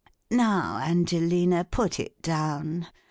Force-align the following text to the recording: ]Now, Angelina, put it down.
]Now, 0.31 0.77
Angelina, 0.79 1.63
put 1.63 1.99
it 1.99 2.23
down. 2.23 2.87